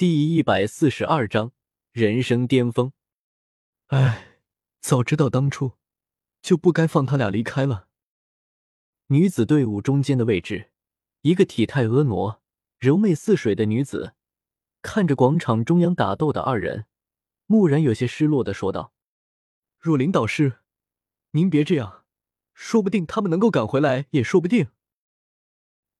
[0.00, 1.52] 第一百四十二章
[1.92, 2.94] 人生巅峰。
[3.88, 4.38] 唉，
[4.80, 5.72] 早知道当初
[6.40, 7.88] 就不该放他俩离开了。
[9.08, 10.70] 女子队伍中间的位置，
[11.20, 12.40] 一个体态婀娜、
[12.78, 14.14] 柔媚似水的女子，
[14.80, 16.86] 看着广场中央打斗的二人，
[17.48, 18.94] 蓦然有些失落的说道
[19.78, 20.60] ：“若琳导师，
[21.32, 22.06] 您别这样，
[22.54, 24.68] 说不定他们能够赶回来，也说不定。”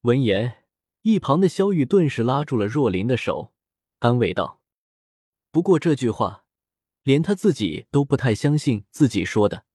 [0.01, 0.64] 闻言，
[1.03, 3.53] 一旁的萧玉顿时拉住了若琳的手。
[4.01, 4.61] 安慰道
[5.53, 6.45] ：“不过这句话，
[7.03, 9.67] 连他自己都不太相信自己说的。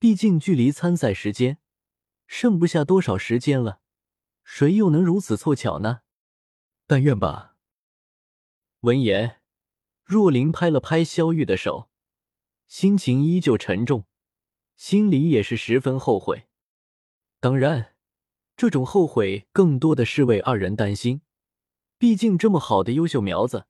[0.00, 1.58] 毕竟距离参赛时间
[2.26, 3.80] 剩不下多少时间了，
[4.42, 6.00] 谁又能如此凑巧呢？
[6.86, 7.56] 但愿吧。”
[8.82, 9.40] 闻言，
[10.04, 11.88] 若琳拍了拍萧玉的手，
[12.66, 14.04] 心情依旧沉重，
[14.74, 16.48] 心里也是十分后悔。
[17.38, 17.94] 当然，
[18.56, 21.22] 这种后悔更多的是为二人担心。
[22.04, 23.66] 毕竟这么好的优秀苗子，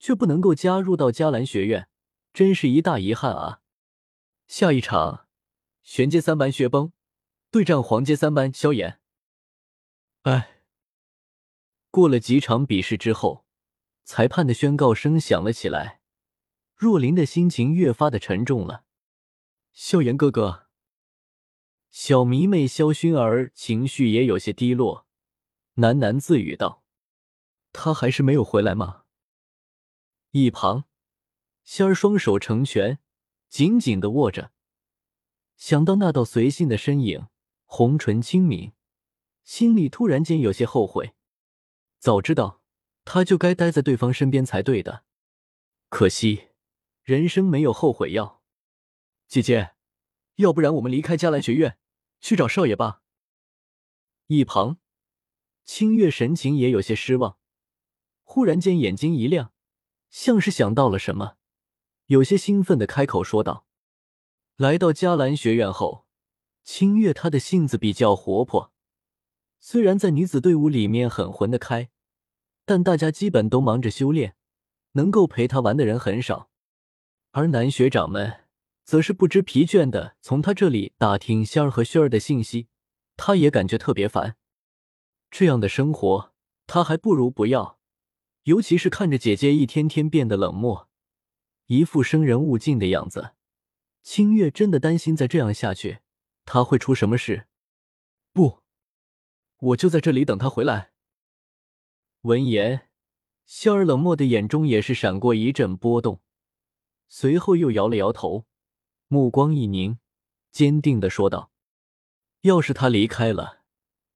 [0.00, 1.88] 却不能够加入到迦兰学院，
[2.32, 3.60] 真是一大遗憾啊！
[4.48, 5.28] 下一场，
[5.84, 6.92] 玄阶三班薛崩
[7.48, 8.98] 对战黄阶三班萧炎。
[10.22, 10.62] 哎，
[11.92, 13.46] 过了几场比试之后，
[14.02, 16.00] 裁判的宣告声响了起来。
[16.74, 18.82] 若琳的心情越发的沉重了。
[19.72, 20.66] 萧炎哥哥，
[21.88, 25.06] 小迷妹萧薰儿情绪也有些低落，
[25.76, 26.79] 喃喃自语道。
[27.72, 29.04] 他还是没有回来吗？
[30.30, 30.84] 一旁，
[31.64, 32.98] 仙儿双手成拳，
[33.48, 34.52] 紧紧的握着。
[35.56, 37.26] 想到那道随性的身影，
[37.64, 38.72] 红唇轻抿，
[39.42, 41.14] 心里突然间有些后悔。
[41.98, 42.62] 早知道，
[43.04, 45.04] 他就该待在对方身边才对的。
[45.88, 46.50] 可惜，
[47.02, 48.42] 人生没有后悔药。
[49.26, 49.74] 姐姐，
[50.36, 51.78] 要不然我们离开迦兰学院，
[52.20, 53.02] 去找少爷吧。
[54.28, 54.78] 一旁，
[55.64, 57.39] 清月神情也有些失望。
[58.32, 59.52] 忽然间，眼睛一亮，
[60.08, 61.34] 像是想到了什么，
[62.06, 63.66] 有些兴奋的开口说道
[64.56, 66.06] ：“来到迦兰学院后，
[66.62, 68.72] 清月她的性子比较活泼，
[69.58, 71.90] 虽然在女子队伍里面很混得开，
[72.64, 74.36] 但大家基本都忙着修炼，
[74.92, 76.50] 能够陪她玩的人很少。
[77.32, 78.44] 而男学长们
[78.84, 82.68] 则是不知疲倦的从她这里打听仙儿和薰儿的信息，
[83.16, 84.36] 她也感觉特别烦。
[85.32, 86.32] 这样的生活，
[86.68, 87.78] 她还不如不要。”
[88.44, 90.88] 尤其是看着姐姐一天天变得冷漠，
[91.66, 93.32] 一副生人勿近的样子，
[94.02, 95.98] 清月真的担心再这样下去，
[96.44, 97.48] 她会出什么事。
[98.32, 98.60] 不，
[99.58, 100.92] 我就在这里等他回来。
[102.22, 102.88] 闻言，
[103.44, 106.20] 萧儿冷漠的眼中也是闪过一阵波动，
[107.08, 108.46] 随后又摇了摇头，
[109.08, 109.98] 目光一凝，
[110.50, 111.50] 坚定的说道
[112.42, 113.62] ：“要是他离开了，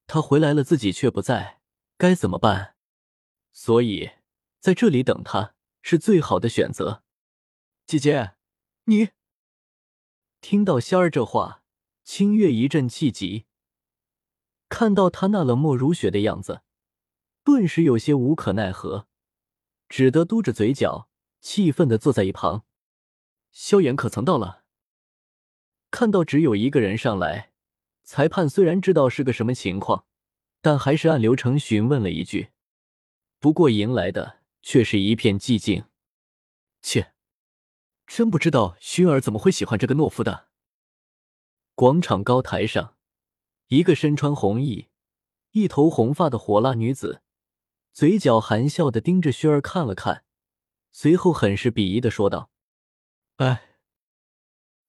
[0.06, 1.60] 他回来了，自己却不在，
[1.98, 2.73] 该怎么办？”
[3.56, 4.10] 所以，
[4.58, 7.04] 在这里等他是最好的选择。
[7.86, 8.32] 姐姐，
[8.86, 9.10] 你
[10.40, 11.62] 听到仙儿这话，
[12.02, 13.46] 清月一阵气急，
[14.68, 16.62] 看到他那冷漠如雪的样子，
[17.44, 19.06] 顿时有些无可奈何，
[19.88, 21.08] 只得嘟着嘴角，
[21.40, 22.64] 气愤的坐在一旁。
[23.52, 24.64] 萧炎可曾到了？
[25.92, 27.52] 看到只有一个人上来，
[28.02, 30.06] 裁判虽然知道是个什么情况，
[30.60, 32.50] 但还是按流程询问了一句。
[33.44, 35.84] 不过迎来的却是一片寂静。
[36.80, 37.12] 切，
[38.06, 40.48] 真不知道薰儿怎么会喜欢这个懦夫的。
[41.74, 42.96] 广场高台上，
[43.66, 44.88] 一个身穿红衣、
[45.50, 47.20] 一头红发的火辣女子，
[47.92, 50.24] 嘴角含笑的盯着薰儿看了看，
[50.90, 52.48] 随后很是鄙夷的说道
[53.36, 53.76] ：“哎。”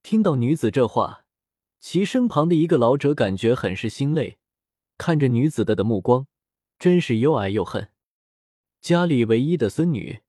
[0.02, 1.26] 听到女子这话，
[1.78, 4.38] 其身旁的一个老者感觉很是心累，
[4.96, 6.26] 看着女子的的目光，
[6.78, 7.92] 真是又爱又恨。
[8.86, 10.22] 家里唯一的孙女，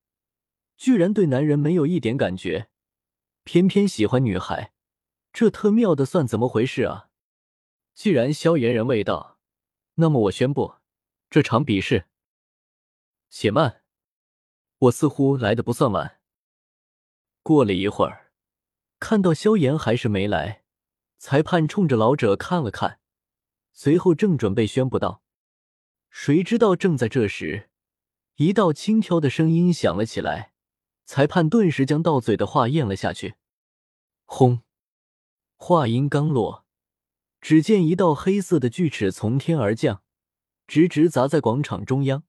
[0.78, 2.70] 居然对男人没有一点感觉，
[3.44, 4.74] 偏偏喜欢女孩，
[5.32, 7.12] 这特妙的算怎么回事啊？
[7.94, 9.38] 既然萧炎人未到，
[9.98, 10.78] 那么我宣布，
[11.30, 12.08] 这场比试。
[13.30, 13.84] 且慢，
[14.80, 16.20] 我似乎来的不算晚。
[17.44, 18.32] 过了一会儿，
[18.98, 20.64] 看到萧炎还是没来，
[21.20, 23.00] 裁判冲着老者看了看，
[23.72, 25.22] 随后正准备宣布道，
[26.10, 27.70] 谁知道正在这时。
[28.38, 30.54] 一道轻佻的声音响了起来，
[31.06, 33.34] 裁判顿时将到嘴的话咽了下去。
[34.26, 34.62] 轰！
[35.56, 36.64] 话音刚落，
[37.42, 40.04] 只见一道黑色的巨齿从天而降，
[40.68, 42.26] 直直砸在广场中央，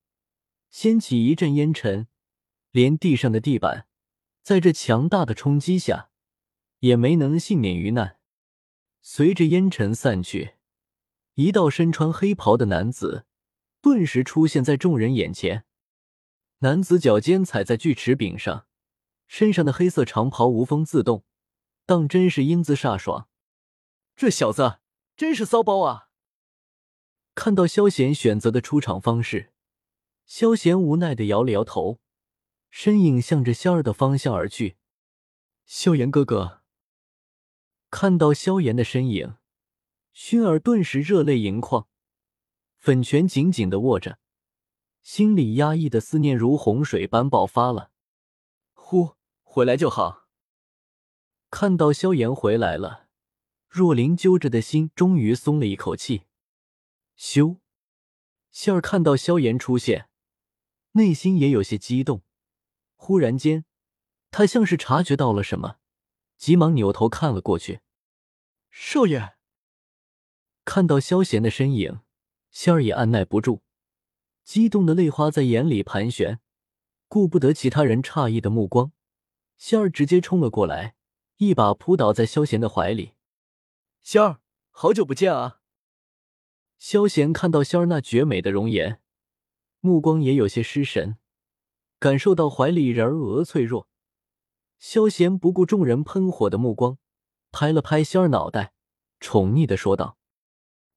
[0.70, 2.08] 掀起一阵烟尘，
[2.70, 3.86] 连地上的地板
[4.42, 6.08] 在这强大的冲击下
[6.78, 8.16] 也没能幸免于难。
[9.02, 10.54] 随着烟尘散去，
[11.34, 13.26] 一道身穿黑袍的男子
[13.82, 15.66] 顿时出现在众人眼前。
[16.60, 18.66] 男子脚尖踩在锯齿柄上，
[19.28, 21.24] 身上的黑色长袍无风自动，
[21.86, 23.28] 当真是英姿飒爽。
[24.16, 24.80] 这小子
[25.16, 26.08] 真是骚包啊！
[27.36, 29.52] 看到萧贤选择的出场方式，
[30.26, 32.00] 萧贤无奈的摇了摇头，
[32.70, 34.78] 身影向着仙儿的方向而去。
[35.64, 36.62] 萧炎哥哥
[37.88, 39.36] 看到萧炎的身影，
[40.12, 41.86] 薰儿顿时热泪盈眶，
[42.78, 44.18] 粉拳紧紧的握着。
[45.10, 47.92] 心里压抑的思念如洪水般爆发了。
[48.74, 50.28] 呼，回来就好。
[51.48, 53.08] 看到萧炎回来了，
[53.70, 56.24] 若琳揪着的心终于松了一口气。
[57.16, 57.56] 咻，
[58.50, 60.10] 仙儿看到萧炎出现，
[60.92, 62.22] 内心也有些激动。
[62.94, 63.64] 忽然间，
[64.30, 65.78] 他像是察觉到了什么，
[66.36, 67.80] 急忙扭头看了过去。
[68.70, 69.36] 少爷，
[70.66, 72.00] 看到萧贤的身影，
[72.50, 73.62] 仙儿也按耐不住。
[74.48, 76.40] 激动的泪花在眼里盘旋，
[77.06, 78.92] 顾不得其他人诧异的目光，
[79.58, 80.94] 仙儿直接冲了过来，
[81.36, 83.12] 一把扑倒在萧贤的怀里。
[84.00, 84.40] 仙儿，
[84.70, 85.60] 好久不见啊！
[86.78, 89.02] 萧贤看到仙儿那绝美的容颜，
[89.80, 91.18] 目光也有些失神，
[91.98, 93.86] 感受到怀里人儿额脆弱，
[94.78, 96.96] 萧贤不顾众人喷火的目光，
[97.52, 98.72] 拍了拍仙儿脑袋，
[99.20, 100.16] 宠溺的说道：“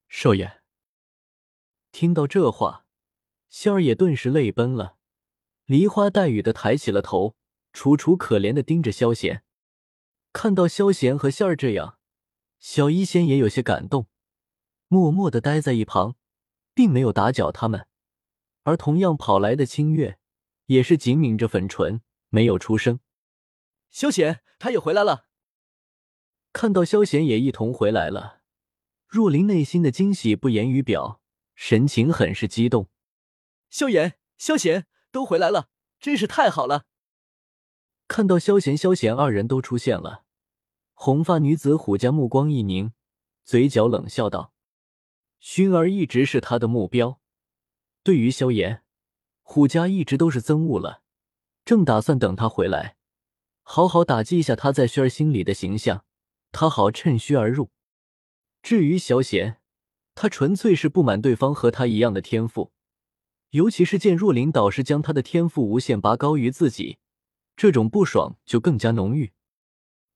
[0.07, 0.61] 少爷。”
[1.91, 2.80] 听到这话。
[3.51, 4.95] 仙儿也顿时泪奔了，
[5.65, 7.35] 梨花带雨的抬起了头，
[7.73, 9.43] 楚楚可怜的盯着萧贤。
[10.31, 11.99] 看到萧贤和仙儿这样，
[12.59, 14.07] 小医仙也有些感动，
[14.87, 16.15] 默默的待在一旁，
[16.73, 17.87] 并没有打搅他们。
[18.63, 20.17] 而同样跑来的清月，
[20.67, 23.01] 也是紧抿着粉唇，没有出声。
[23.89, 25.27] 萧贤，他也回来了。
[26.53, 28.43] 看到萧贤也一同回来了，
[29.05, 31.21] 若琳内心的惊喜不言于表，
[31.53, 32.87] 神情很是激动。
[33.71, 36.85] 萧炎、萧贤都回来了，真是太好了！
[38.09, 40.25] 看到萧贤、萧贤二人都出现了，
[40.93, 42.91] 红发女子虎家目光一凝，
[43.45, 44.53] 嘴角冷笑道
[45.41, 47.21] ：“薰儿一直是他的目标。
[48.03, 48.83] 对于萧炎，
[49.41, 51.01] 虎家一直都是憎恶了，
[51.63, 52.97] 正打算等他回来，
[53.61, 56.03] 好好打击一下他在薰儿心里的形象，
[56.51, 57.71] 他好趁虚而入。
[58.61, 59.61] 至于萧贤，
[60.13, 62.73] 他纯粹是不满对方和他一样的天赋。”
[63.51, 66.99] 尤其是见若琳导师将他的天赋无限拔高于自己，
[67.55, 69.33] 这种不爽就更加浓郁。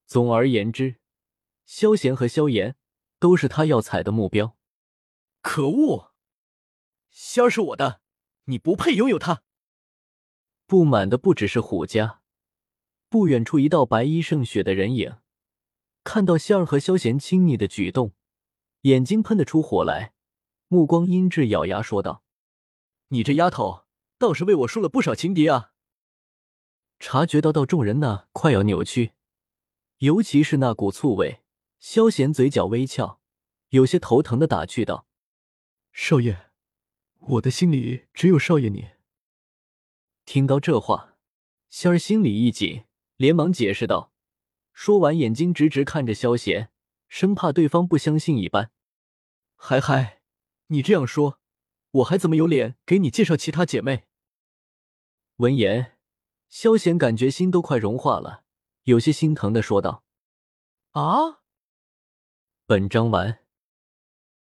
[0.05, 0.97] 总而言之，
[1.65, 2.77] 萧贤和萧炎
[3.19, 4.57] 都是他要踩的目标。
[5.41, 6.13] 可恶，
[7.09, 8.01] 仙儿是我的，
[8.45, 9.43] 你不配拥有他。
[10.65, 12.21] 不满的不只是虎家，
[13.09, 15.17] 不远处一道白衣胜雪的人影，
[16.05, 18.13] 看到仙儿和萧贤亲昵的举动，
[18.81, 20.13] 眼睛喷得出火来，
[20.69, 22.24] 目光阴鸷，咬牙说道。
[23.09, 23.85] 你这丫头
[24.17, 25.73] 倒是为我输了不少情敌啊！
[26.97, 29.11] 察觉到到众人那快要扭曲，
[29.97, 31.43] 尤其是那股醋味，
[31.79, 33.19] 萧贤嘴角微翘，
[33.69, 35.05] 有些头疼的打趣道
[35.93, 36.49] ：“少爷，
[37.19, 38.91] 我的心里只有少爷你。”
[40.25, 41.17] 听到这话，
[41.69, 42.85] 仙儿心里一紧，
[43.17, 44.11] 连忙解释道，
[44.73, 46.71] 说完眼睛直直看着萧贤，
[47.07, 48.71] 生怕对方不相信一般。
[49.55, 50.21] 嗨嗨，
[50.67, 51.39] 你这样说。
[51.95, 54.03] 我还怎么有脸给你介绍其他姐妹？
[55.37, 55.97] 闻言，
[56.49, 58.43] 萧贤感觉心都快融化了，
[58.83, 60.03] 有些心疼的说道
[60.91, 61.41] ：“啊！”
[62.67, 63.44] 本章完。